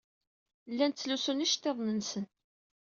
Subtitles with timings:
[0.71, 2.25] Llan ttlusun iceḍḍiḍen-nsen.